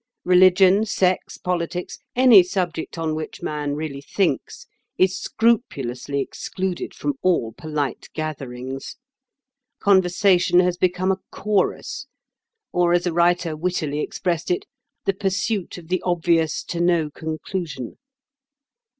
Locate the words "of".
15.77-15.87